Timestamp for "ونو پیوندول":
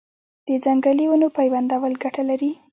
1.07-1.93